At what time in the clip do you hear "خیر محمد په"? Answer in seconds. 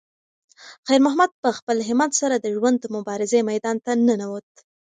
0.87-1.49